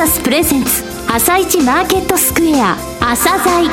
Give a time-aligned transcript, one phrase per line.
[0.00, 3.68] サスプレゼンツ朝一マーケットスクエア朝鮮。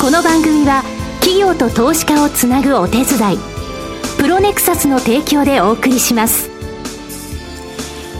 [0.00, 0.84] この番組は
[1.18, 3.38] 企業と投資家をつなぐお手伝い
[4.20, 6.48] プロネクサスの提供でお送りします。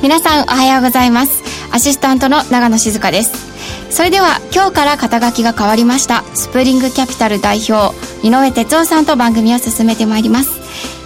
[0.02, 1.45] 皆さんおはようございます。
[1.71, 3.95] アシスタントの長野静香です。
[3.95, 7.95] それでは今日から肩書きが変わりましたスプリングキャピタル代表
[8.27, 10.64] 井上哲夫さんと番組を進めてまいります。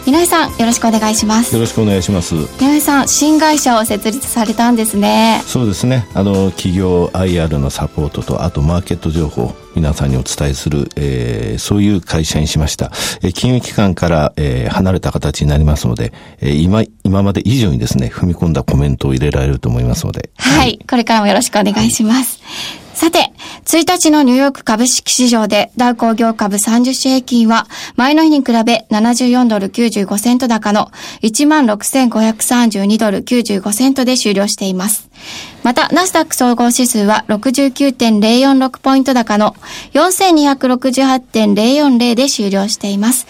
[0.09, 1.55] 井上さんよろしくお願いします。
[1.55, 2.35] よろしくお願いします。
[2.35, 5.43] 井上さん新会社を設立されたんですね。
[5.45, 6.09] そうですね。
[6.15, 12.87] あの企業 IR のサポートとあとマーケット情報皆さんにお伝えする、えー、そういう会社にしました、
[13.21, 20.31] えー、金融機関から、えー、離れた形になりますので、えー、今今まで以上にですね踏み込んだコメントを入れられると思いますので。
[20.39, 23.31] はい、はい、これからもよろしくお願いします、はいさて、
[23.65, 30.91] 1日のニューヨーク株式市場でダウ工業株30種平均は前の日に比べ74ドル95セント高の
[31.23, 35.09] 16,532ドル95セントで終了しています。
[35.63, 39.55] また、ナスダック総合指数は69.046ポイント高の
[39.93, 43.29] 4268.040で終了しています。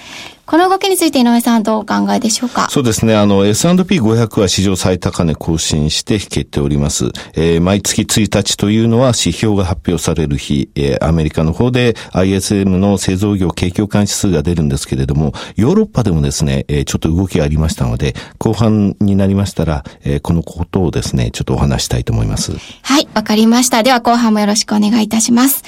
[0.48, 2.70] この動きについて井上さんどうお考えでしょうか？
[2.70, 3.14] そうですね。
[3.14, 7.10] あの、S&P500 は史上最高値更新して引けております。
[7.34, 22.52] えー、毎月1日というのは指標が発表される日、えー、アメリカの方で ISM の製造業景況感指数が出るんですけれども、ヨーロッパでもですね、えー、ちょっと動きがありましたので、後半になりましたら、えー、このことをですね、ちょっとお話したいと思います。
[22.80, 23.82] はい、わかりました。
[23.82, 25.62] では後半もよろしくお願いいたします。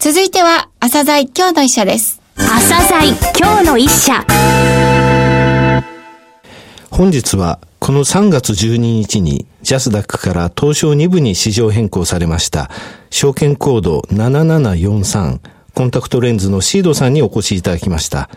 [0.00, 2.23] 続いては、朝鮮今日の医者です。
[2.36, 4.24] 朝鮮今日の一社
[6.90, 12.70] 本日はこの3月12日にジャスダックから東証2部に市場変更されました
[13.10, 15.40] 証券コード7743
[15.74, 18.30] コンタクトレンズのシードさんにお越しいただきました。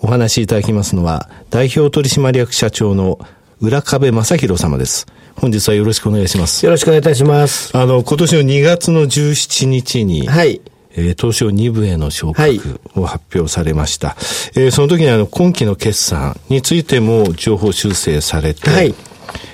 [0.00, 3.20] お話しいただきますのは代表取締役社長の
[3.60, 5.06] 浦壁正宏様です。
[5.36, 6.66] 本日はよろしくお願いします。
[6.66, 7.76] よろしくお願いいたします。
[7.76, 10.60] あの、今年の2月の17日に、はい。
[10.96, 14.08] えー、東証2部への昇格を発表されました。
[14.08, 14.16] はい、
[14.56, 18.94] えー、その時にあの、今期の決算についても情報修正されて、はい、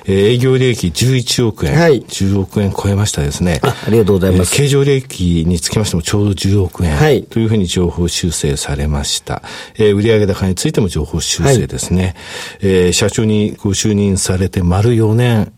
[0.06, 3.61] えー、営業利益11億円、はい、10億円超えましたですね。
[3.62, 4.55] あありがとうございます。
[4.55, 9.43] えー、経常利益につきましてもちょうど10億円、はい、というふうに情報修正されました。
[9.77, 12.03] えー、売上高についても情報修正ですね。
[12.03, 12.15] はい、
[12.62, 15.53] えー、社長にご就任されて丸4年、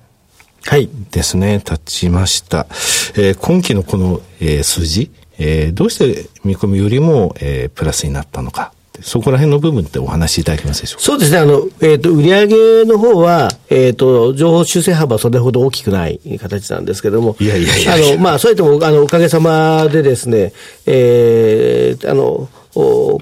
[0.66, 0.88] はい。
[1.10, 2.66] ですね、経ちました。
[3.16, 8.72] えー、今期のこの、えー、数字、えー、どうして見込みよりも、えー、プラスになったのか。
[9.02, 11.04] そこら辺の部分ってお話しいただけますでしょうか？
[11.04, 11.38] そうですね。
[11.38, 17.36] あの、えっ、ー、と、売上の方は、えっ、ー、と、情報修正幅はそれほど大きくない形なんですけども。
[17.40, 20.52] いやいやいやあの、まあ、それとも、あの、おかげさまでですね、
[20.86, 22.48] えー、あの、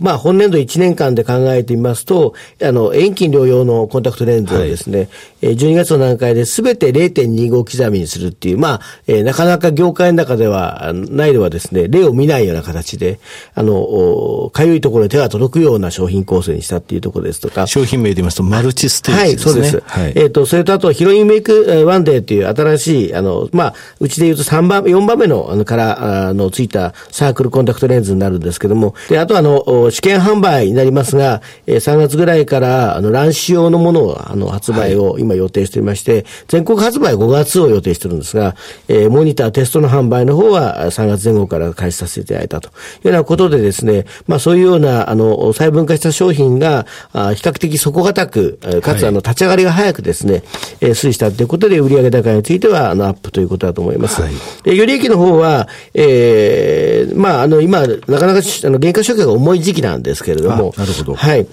[0.01, 5.09] まあ、本年度1年間で考えてみますと、あの、遠近両用のコンタクトレンズをですね、
[5.43, 13.21] はい、12月の段階で全て0.25刻みにするっていう、まあ、えー、なかなか業界の中では、ないではですね、例を見ないような形で、
[13.55, 17.67] あの、かゆいところに手が届くような商品構成にしたっていうところですとか。
[17.67, 19.61] 商品名で言いますと、マルチステージですね。
[19.61, 19.83] はい、そうです。
[19.87, 38.55] はい、えっ、ー、と、それとあと、ヒロインメイクワンデーっていう新しい、あの、まあ、うちで言うと3番、4番目の、あの、から、あの、ついたサークルコンタクトレンズになるんですけども、で、あとあの、試験販売になりますが、えー、3月ぐらいから、あの、卵子用のものを、あの、発売を今予定していまして、全国発売5月を予定してるんですが、
[38.87, 50.45] えー、モニターテストの販売の方は3月前後から開始させていただいたというようなことでですね、まあそういうような、あの、細分化した商品が、あ比較的底堅く、かつ、あの、立ち上がりが早くですね、
[50.81, 54.23] えー、推移したということで、売上高については、あの、アップということだと思います。
[54.23, 54.33] はい、
[54.67, 60.75] えより益の方は、えー、まあ、あの、今、なかなか、あの、原価償却が重い時期なんですけれども。
[60.77, 61.15] なるほど。
[61.15, 61.47] はい。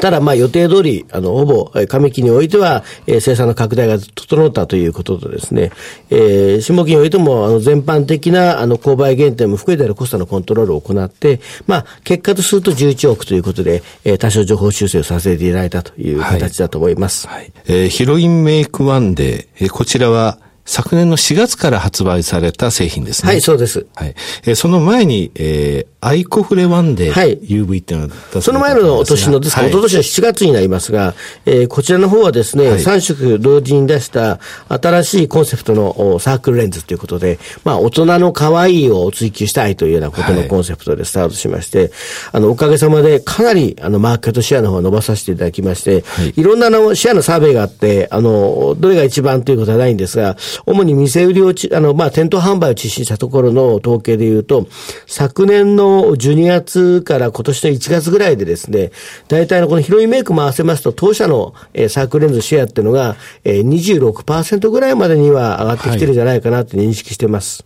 [0.00, 5.70] ただ、まあ予定通り、あの、ほぼ、上期においては、えー、生産の拡大が整ったということとですね、
[6.10, 17.28] えー、下期においても、あの、全般的な、あの、購買減点も含めてあるコストのコントロールを行って、まあ、結果とすると11億ということで、えー、多少情報修正をさせていただいたという形だと思います。
[17.28, 17.36] はい。
[17.36, 23.32] はい、えー、ヒロインメイクワンデー、えー、こちらは、昨年の4月から発売された製品ですね。
[23.32, 23.86] はい、そうです。
[23.94, 24.14] はい。
[24.44, 31.14] えー、その前に、えー、アイコフレワンデー UV っていうのはその前の年の、ですから、はい、一昨年は7月になりますが、
[31.44, 41.90] えー、こちらの方はですね、はい、3色同時に出した新しいコンセプトのサークルレンズということで、まあ、大人の可愛いを追求したいというようなことのコンセプトでスタートしまして、はい、
[42.32, 54.66] あの、おかげさまでかなり、あの、マーケットシェアの方を伸ばさせていただきまして、はい、いろんなのシェアのサーベイがあって、あの、どれが一番ということはないんですが、主に店売りを、あの、まあ、店頭販売を実施したところの統計で言うと、
[55.06, 58.90] 昨年の12月から今年の1月ぐらいでですね、
[59.28, 67.64] 大体のこの広いメイクも合わせますと、当社の、えー、サークルレンズシェアっていうのが、えー、26%ぐらいまでには上がってきてるんじゃないかなと認識してます。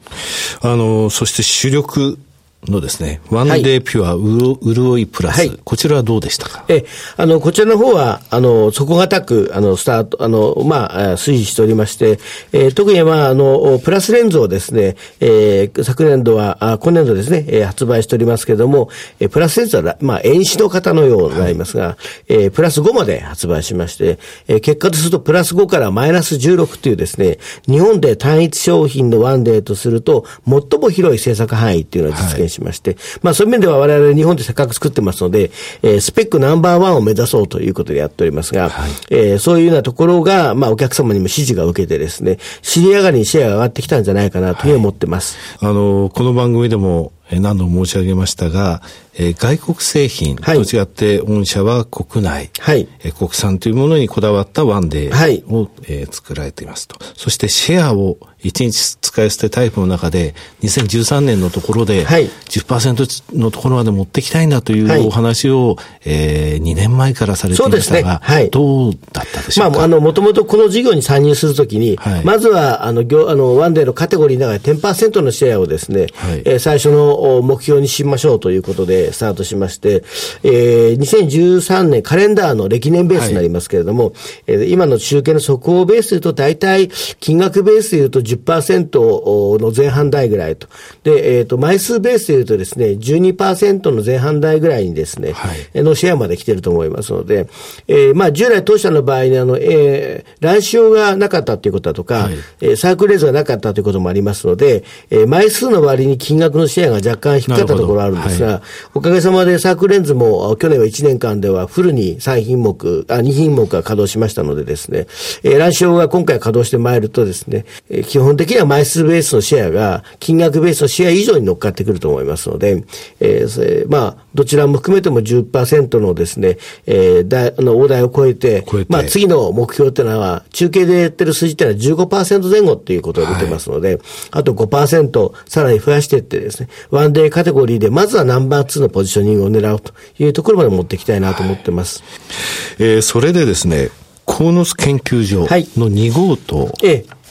[0.60, 2.18] はい、あの、そして主力
[2.66, 6.64] のですね、ワンデーピュアう潤いプラス、はい、こちらはどうでしたか？
[6.68, 6.84] え、
[7.16, 12.18] あの、こちらの方は、あの、底堅く、あの、スタート、あの、まあ、推移しておりまして、
[12.52, 18.90] えー、特に、まあ、あの、プラスレンズをですね、えー、昨年度は、あ今年度ですね、えー、発売しておりますけれども、
[19.20, 21.96] えー、プラスレンズは、まあ、遠視の方のようになりますが、はい、
[22.28, 24.18] えー、プラス5まで発売しまして、
[24.48, 35.50] えー、結果とすると、プラス5からマイナス16というですね、日本で単一商品のワンデーとすると、最も広い制作範囲っていうのを実現しまして、はい、まあ、そういう面では我々日本でせっかく作ってますので、
[35.82, 45.36] えー、スペックナンバーワンを目指そうということでやっておりますが、はい、えー、そういうようなところが、まあ、お客様にも支持が受けてですね、知り上がりにシェアが上がってきたんじゃないかなというふうに思ってます。
[45.60, 48.82] はい、あの、この番組でも何度も申し上げましたが、
[49.18, 56.96] えー、外国製品と違って、御社は国内、はい、えー、国産というものにこだわったワンデーを、はい、えー、作られていますと。
[57.16, 68.18] そしてシェアを1日使い捨てタイプの中で、2013年のところで、10%のところまで持ってきたいんだというお話を、はい、えー、2年前からされていましたが、ね。
[68.22, 69.78] はい、どうだったでしょうか？
[69.78, 80.04] まあ、あの、もともとこの事業に参入するときに、はい、まずは、あの、業、あの、ワンデーのカテゴリーの中で10%のシェアをですね、はい、えー、最初の目標にしましょうということでスタートしまして、
[80.42, 84.14] えー、2013年カレンダーの歴年ベースになりますけれども、はい、
[84.46, 86.88] えー、今の中継の速報ベースでいうと、大体、
[87.20, 90.68] 金額ベースでいうと10%の前半台ぐらいと。
[91.04, 97.48] で、えっ、ー、と、枚数ベースでいうとですね、12%の前半台ぐらいにですね、はい、のシェアまで来てると思いますので、
[97.86, 108.62] えー、まあ、従来当社の場合に、あの、えー、乱視用がなかったということだとか、はい、えー、サークルレーズがなかったということもありますので、えー、枚数の割に金額のシェアが若干低かったところあるんですが、はい、
[108.94, 115.06] おかげさまでサークルレンズも去年は1年間ではフルに3品目、あ、2品目が稼働しましたのでですね、
[115.42, 122.84] えー、乱視用が今回稼働してまいるとですね、えー、基本的には枚数ベースのシェアが金額ベースのシェア以上に乗っかってくると思いますので、
[123.20, 128.86] えー、まあ、どちらも含めても10%のですね、えー、だあの大台を超えて、えて。
[128.88, 133.98] まあ、次の目標っていうのは、中継でやってる数字っていうのは15%前後っていうことを出てますので、はい、
[134.30, 136.68] あと5%さらに増やしていってですね、
[136.98, 142.02] ワンデーカテゴリーでまずはナンバー2のポジショニングを狙うというところまで持っていきたいなと思ってます。
[142.02, 143.90] はい、えー、それでですね、
[144.26, 146.72] 鴻巣研究所の2号棟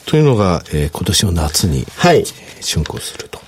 [0.06, 2.24] というのが、えー、今年の夏に、はい、
[2.62, 3.47] 竣工すると。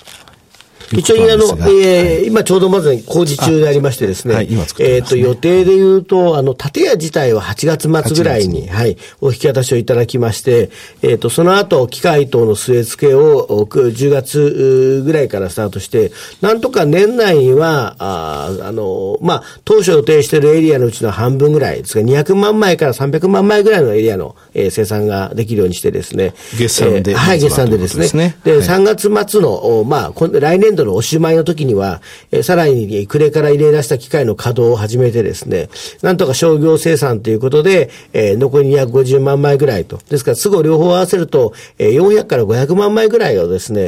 [0.93, 10.69] 一応、あの、えー、今ちょうどまず工事中でありましてですね、はい、今作えっ、と、予定で言うと、あの、建屋自体は8月末ぐらいに、はい、お引き渡しをいただきまして、
[11.01, 16.11] えっ、ー、と、その後、機械等の据え付けを10月ぐらいからスタートして、
[16.41, 26.33] なんとか年内には、ああの、まあ、当初予定しているエリアのうちの半分ぐらいですが、200万枚から300万枚ぐらいのエリアの、えー、生産ができるようにしてですね。
[26.57, 28.35] 月産で、えー、はい、月産でですね。
[28.43, 32.01] で、はい、3月末の、まあ、来年度度のおしまいの時には、
[32.31, 35.69] えー、さらに暮れから入れ出した機械の稼働を始めてですね、
[36.01, 39.99] なんとか商業生産ということで、えー、残り250万枚ぐらいと。
[40.09, 43.87] ですから、都合両方合わせると、えー、400から500万枚ぐらいをですね、え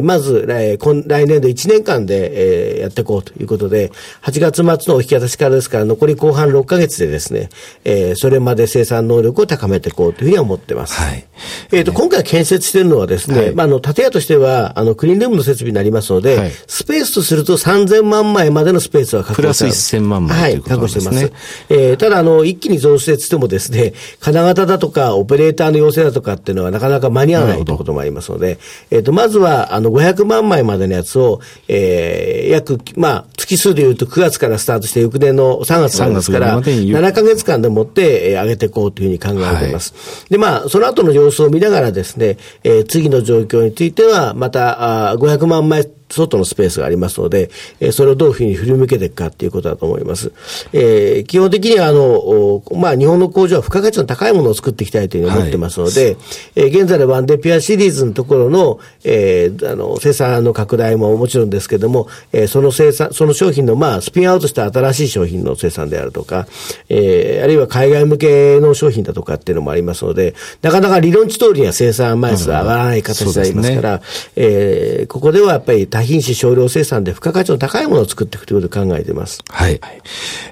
[0.00, 7.50] ー、まず来、来年度1年間で、えー、やっていこうということで、8月末のお引き渡しからですから、残り後半6ヶ月でですね、
[7.84, 10.94] えー、それまで生産能力を高めていこうというふうに思ってます。
[10.94, 11.26] はい。
[11.72, 19.90] えっ、ー、と、今回建設しているのはですね、はい、まあ、あの、建屋としては、あの、クリーンルームの設備になりますので、はい、スペースとすると3000万枚までのスペースは確保してます。
[19.90, 21.32] プラス1000万枚、はい、確保してます。
[21.68, 28.58] えー、ただ、あの、一気に増設してもですね、金型だとか、オペレーターの要請だとかっていうのはなかなか間に合わないということもありますので、
[28.90, 39.92] えっ、ー、と、まずは、あの、500万枚までのやつを、えー、約、まあ、月数でいうと9月からスタートして翌年の3月まですから、7ヶ月間でもって、えー、上げていこうというふうに考えています。
[39.92, 47.50] はい、で、まあ、その後の様子を見ながらですね、えー、次の状況については、また、あ500万枚外のスペースがありますので、
[47.80, 50.32] えそれをどういうふうに振り向けていくかっていうことだと思います。
[50.72, 56.16] えー、基本的には、あの、まあ、日本の工場は付加価値の高いものを作っていきたいというふうに思ってますので、はい、
[56.56, 66.46] えー、現在のワンデピアシリーズのところの、えー、あの、生産の拡大ももちろんですけれども、えー、その生産、その商品の、まあ、スピンアウトした新しい商品の生産であるとか、
[66.88, 74.02] えー、あるいは海外向けの商品だとかっていうのもありますので、なかなか理論値通りには生産枚数が上がらない形でありますから、ね、
[74.36, 79.42] えー、ここではやっぱり多品種少量生産で付加価値の高いものを作っていくということを考えています。
[79.48, 79.80] はい。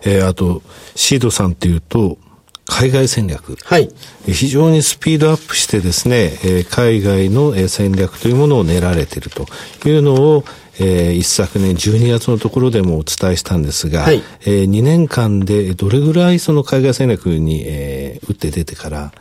[0.05, 0.63] えー、あと、
[0.95, 2.19] シードさんっていうと、
[2.67, 3.57] 海外戦略。
[3.65, 3.89] はい。
[4.27, 6.33] 非常にスピードアップしてですね、
[6.71, 9.47] 海外の戦略というものを練られていると
[9.89, 10.45] いうのを、
[10.79, 19.13] えー、一昨年12月のところでもお伝えしたんですが、はい、えー、2年間でどれぐらいその海外戦略に、えー、打って出てから、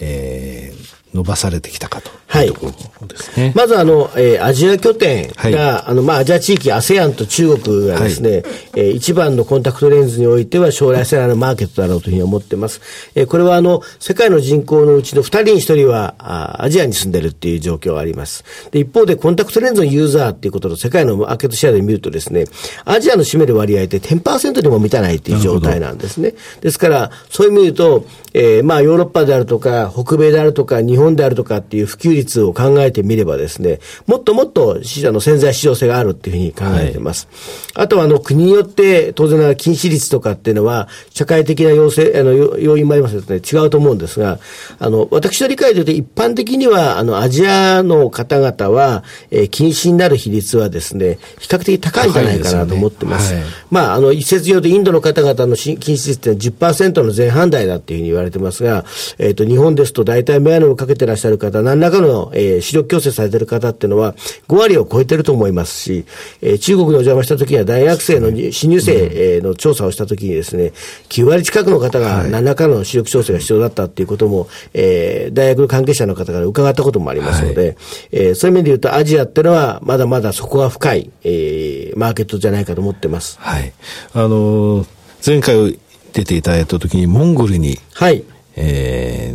[0.00, 3.46] えー、伸ばされてきたかというところですね。
[3.46, 12.80] はい、まずあの、えー、アジア拠点が、はい、あの、まあ、アジア地域、ASEAN と中国がですね、はい、えー、一番のコンタクトレンズにおいては将来性のマーケットだろうというふうに思ってます。
[13.14, 18.44] えー、これはあの、世界の人口のうちの2人に1人はあアジアに住んでるっていう状況があります。
[18.72, 22.46] で、一方でコンタクトレンズのユーザーっていうことの世界のマーケットシェアで見るとですね、
[22.84, 26.34] アジアの占める割合って10%にも満たないっていう状態なんですね。
[26.60, 28.06] ですから、そういう意味で言うと、
[28.36, 37.28] えー、まあ、ヨーロッパであるとか、北米であるとか、日本であるとかっていう普及率を考えてみればですね、もっともっと死者の潜在市場性があるっていうふうに考えています。
[37.74, 44.38] はい、あとは、あの、国によって、当然ながら禁止率とかっていうのは、社会的な要請、あの、要因もありますので、ね、違うと思うんですが、
[44.78, 53.28] あの、私の理解で言うと、一般的には、あの、アジアの方々は、えー、禁止になる比率はですね、比較的高いんじゃないかなと思ってます。
[53.28, 58.84] すねはい、まあ、あの、一説によると、インドの方々の禁止率って10%の前半台だっていうふうに言われれてますが、
[59.18, 64.14] えっ、ー、と、日本ですと大体メガネをかけてらっしゃる方、何らかの、えー、視力矯正されてる方っていうのは
[64.48, 66.04] 5割を超えてると思いますし、
[66.42, 70.72] えー、中国にお邪魔した時には大学生の新入生の調査をした時にですね、
[71.08, 77.76] 9割近くの方が何らかの視力調整が必要だったっていうことも、えー、大学の関係者の方から伺ったこともありますので、はい、
[78.12, 83.38] えー、そういう意味で言うとアジアっていうのはまだまだそこが深い、えー、マーケットじゃないかと思ってます。
[83.40, 83.72] はい。
[84.12, 84.86] あのー、
[85.24, 85.78] 前回
[86.12, 88.24] 出ていただいたときに、モンゴルに、はい。
[88.56, 89.34] え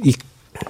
[0.00, 0.18] ー、1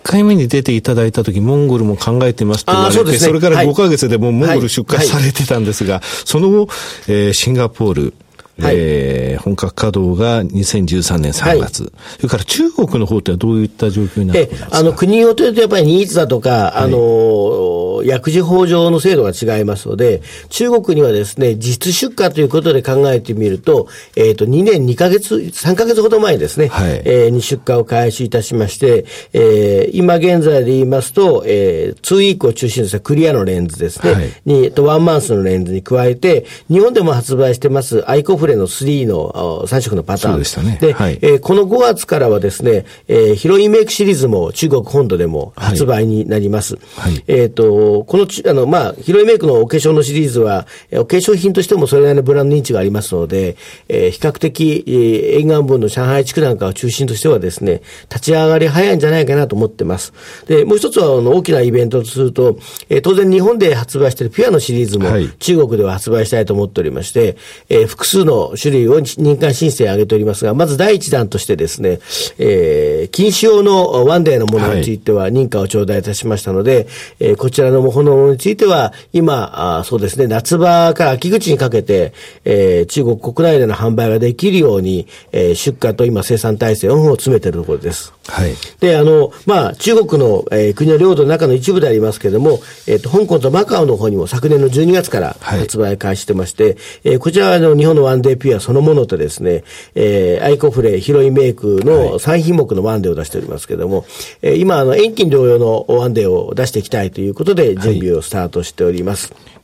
[0.02, 6.68] 回目に出ていただいたとき、モンゴルも考えてますと言われて、そ、ね,、れから5ヶ月でもモンゴル出荷されてたんですが、はいはい、その後、
[7.08, 8.14] えー、シンガポール、
[8.60, 14.76] はい、えー、本格稼働が2013年3月、はい、それから中国の方ってはどういった状況になってますか？
[14.76, 40.38] あの国によってやっぱりニーズだとか、はい、あの、薬事法上の制度が違いますので、中国にはですね、実出荷ということで考えてみると、えっ、ー、と、2年2ヶ月、3ヶ月ほど前ですね、はい、えー、に出荷を開始いたしまして、えー、今現在で言いますと、えー、2ウィークを中心としたクリアのレンズですね、はい、に、とワンマンスのレンズに加えて、日本でも発売してますアイコフレの3の3色のパターン。
[40.38, 40.78] でしたね。
[40.80, 46.76] で、はい、えー、この5月からはですね、えー、ヒロインメイクシリーズも中国本土でも発売になります。
[46.96, 53.56] はい、えっ、ー、と、このあの、まあ、ヒロインメイクのお化粧のシリーズは、お化粧品としてもそれなりのブランド認知がありますので、
[53.88, 60.12] えー、比較的、えー、沿岸部の上海地区なんかを中心としてはですね、立ち上がり早いんじゃないかなと思ってます。
[60.46, 67.36] で、もう一つは、あの、大きなイベントとすると、えー、当然日本で発売しているピュアのシリーズも、中国では発売したいと思っておりまして、
[67.68, 71.98] えー、複数の種類を認可申請を挙げておりますが、まず第一弾としてですね、
[72.38, 76.86] えー、禁止用のワンデーのものについては認可を頂戴いたしましたので、はい、
[77.20, 82.12] えー、こちらのものについては、今、あそうですね、夏場から秋口にかけて、
[82.44, 88.17] えー、中国国内での販売ができるように、えー、出荷と今生産体制を詰めているところです。
[88.28, 88.54] はい。
[88.80, 104.06] で、あの、まあ、中国の、えー、国の領土の中の一部でありますけれども、えっ、ー、と、香港とマカオの方にも昨年の12月から発売開始してまして、はい、えー、こちらはあの日本のワンデーピュアそのものとですね、えー、アイコフレ、ヒロインメイクの3品目のワンデーを出しておりますけれども、はい、
[104.42, 109.32] えー、今、あの、遠近両用のワンデーを出していきたいということで、準備をスタートしております。
[109.32, 109.58] はい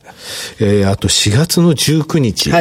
[0.59, 2.51] えー、あと4月の19日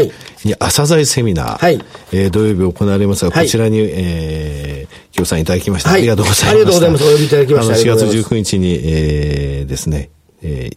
[0.45, 1.81] に朝鮮セミナー、はい、
[2.13, 6.51] えー、土曜日行われますが、こちらに、えー、協賛いただきました、はい、ありがとうございます。
[6.51, 7.05] ありがとうございます。
[7.05, 7.75] お呼びいただきました。
[7.75, 10.11] 4月19日に、えー、ですね、
[10.43, 10.77] えー、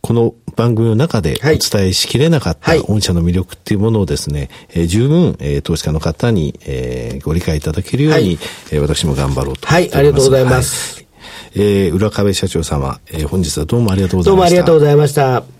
[0.00, 8.38] この番組の中でお伝えしきれなかった御社の魅力っていうものをですね、えー、十分、えー、投資家の方に、えー、ご理解いただけるように、はい、
[8.72, 10.96] えー、私も頑張ろうとはい、ありがとうございます。
[10.96, 11.06] はい、
[11.54, 14.32] えー、浦壁社長様、えー、本日はどうもありがとうございました。
[14.32, 15.53] どうもありがとうございました。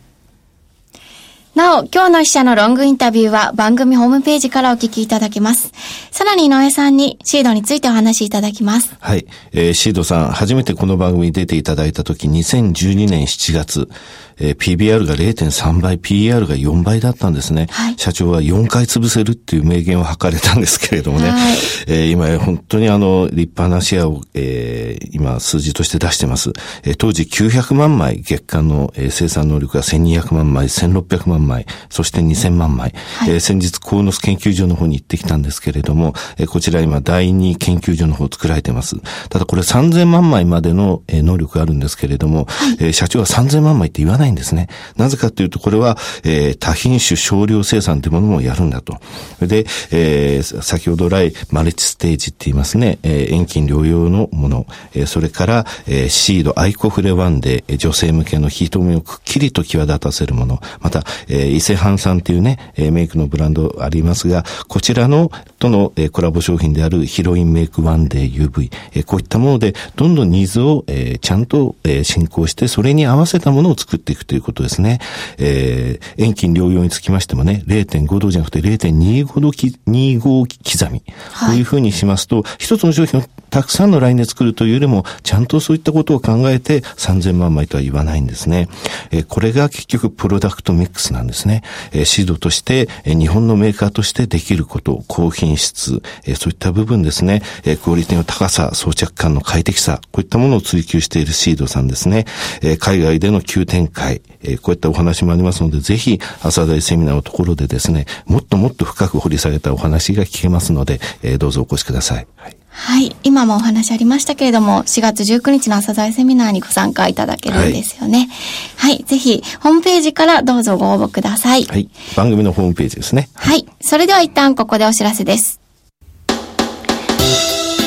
[1.54, 5.72] なお、今日の記者のロングインタビューは番組ホームページからお聞きいただけます。
[6.10, 8.96] さらに井上さんにシードについてお話しいただきます。
[8.98, 9.24] はい。
[9.52, 13.88] えー、シードさん、初めてこの番組に出ていただいたとき、2012年7月、
[14.38, 17.66] えー、PBR が0.3倍、PER が4倍だったんですね。
[17.70, 21.30] はい、社長は4回潰せるっていう名言を吐かれたんですけれどもね。
[21.30, 26.52] はい、えー、今、本当にあの、立派なシェアを、ええー、今数字として出してます。
[26.82, 32.94] えー、当時900万枚月間の、えー、生産能力が1200万枚、1600万枚、そして2000万枚。
[33.18, 38.96] はい、えー、先日、鴻巣研究所の方に行ってきたんですけれども、えー、こちら今第2研究所の方を作られてます。
[39.28, 44.68] ただこれ3000万枚までの、えー、能力があるんですけれども、はい、えー、社長は3000万枚って言わないんですね。
[44.96, 48.98] なぜかというと、これは、えー、多品種少量生産というものもやるんだと。
[49.40, 75.00] で、えー、先ほど来、マルチステージって言いますね、えー、遠近両用のもの、えー、それから、えー、シード、アイコフレワンデー、女性向けのヒート目をくっきりと際立たせるもの、また、えー、伊勢半さんというね、えー、メイクのブランドありますが、こちらの、との、えー、コラボ商品であるヒロインメイクワンデー UV、えー、こういったもので、どんどんニーズを、えー、ちゃんと、えー、進行して、それに合わせたものを作っていくということですね。
[75.38, 81.00] えー、遠近療養につきましてもね、0.5度じゃなくて0.25度き、25刻み。
[81.00, 88.68] こういうふうにしますと、一つの商品をたくさんのラインで作るというよりも、ちゃんとそういったことを考えて3000万枚とは言わないんですね。
[89.12, 91.62] えー、これが結局プロダクトミックスなんですね。
[91.92, 102.24] えー、シードとして、えー、日本のメーカーとしてできること、高品質、えー、そういった部分ですね、えー、クオリティの高さ、装着感の快適さ、こういったものを追求しているシードさんですね。
[102.60, 112.26] えー、海外での急展開、えー、こういったお話もありますので、ぜひ、朝大セミナーのところでですね、もっともっと深く掘り下げたお話が聞けますので、えー、どうぞお越しください。
[112.36, 113.14] はいはい。
[113.22, 118.28] 今もお話ありましたけれども、4月19日の朝鮮セミナーにご参加いただけるんですよね。
[118.76, 119.04] はい、はい。
[119.04, 121.64] ぜひ、ホームページからどうぞご応募ください。
[121.66, 121.88] はい。
[122.16, 123.28] 番組のホームページですね。
[123.34, 123.64] はい。
[123.80, 125.60] それでは一旦ここでお知らせです。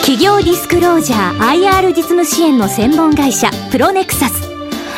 [0.01, 4.56] 企業ディスクロージャー IR 実務支援の専門会社、プロネクサス。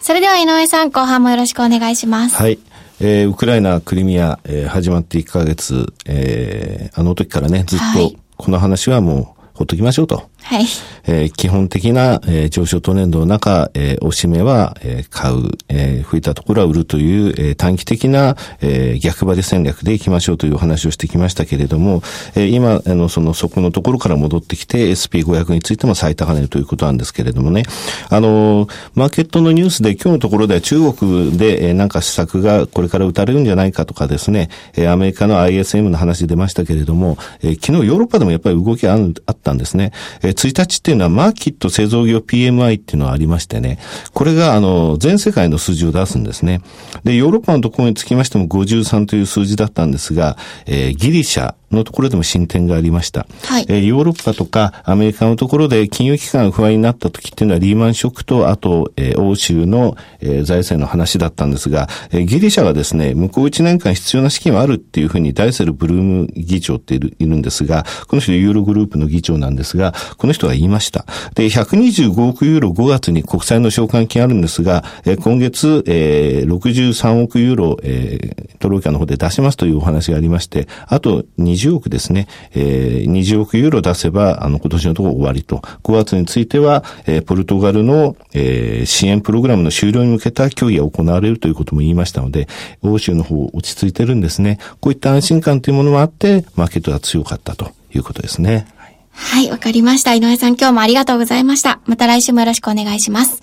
[0.00, 2.36] それでは井上さん後半もよろしくお願いします。
[2.36, 2.58] はい。
[3.00, 10.29] えー、ウクライナ、クリミア、えー、始まって1ヶ月、えー、あの時からね、ずっと、この話はもう、ほっときましょうと。
[10.42, 10.64] はい。
[11.04, 22.02] えー、基本的な、えー、上昇トレンドの中、えー、おしめは、えー、買う、えー、増えたところは売るという、えー、短期的な、えー、逆張り戦略でいきましょうというお話をしてきましたけれども、
[22.34, 27.64] えー、今、あの、その、そこのところから戻ってきて、SP500 についても最高値ということなんですけれどもね、
[28.08, 38.94] あの、マーケットのニュースで今日のところでは中国で、えー、なんか施策がこれから打たれるんじゃないかとかですね、えー、アメリカの ISM の話出ましたけれども、えー、昨日ヨーロッパでもやっぱり動きあ
[39.26, 39.92] あったんですね。
[40.22, 43.78] えー、1日っていうのはマーキット製造業 PMI っていうのはありましてね、
[44.12, 46.62] これがあの、全世界の数字を出すんですね。
[47.04, 53.26] で、ヨーロッパのところにつきましても53という数字だったんですが、えー、ギリシャ、のところでも進展がありました。
[53.44, 71.04] はい、えー、ヨーロッパとかアメリカのところで金融機関が不安になった時っていうのはリーマンショックと、あと、えー、欧州の、えー、財政の話だったんですが、えー、ギリシャはですね、向こう1年間必要な資金はあるっていうふうにダイセル・ブルーム議長っているいるんですが、この人ユーログループの議長なんですが、この人が言いました。
[71.34, 85.58] で、125億ユーロ5月に国債の償還金あるんですが、えー、今月、えー、63億ユーロ、えー、トロイカの方で出しますというお話がありまして、あと20億ですね、えー、20億ユーロ出せば、あの、今年のところ終わりと。
[85.82, 92.48] 5月については、えー、ポルトガルの、えー、支援プログラムの終了に向けた協議が行われるということも言いましたので、
[92.82, 94.58] 欧州の方落ち着いてるんですね。
[94.80, 98.66] こういった安心感というものもあって、マーケットが強かったということですね。
[99.12, 100.14] はい、わかりました。
[100.14, 101.80] 井上さん今日もありがとうございました。
[101.86, 103.40] また来週もよろしくお願いします。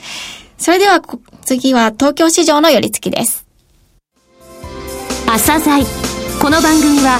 [0.58, 1.02] それでは、
[1.46, 3.46] 次は東京市場の寄り付きです。
[5.28, 5.84] 朝鮮
[6.42, 7.20] この番組は